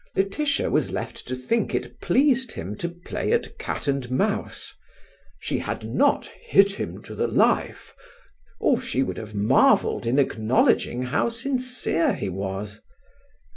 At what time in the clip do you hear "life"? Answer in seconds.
7.27-7.93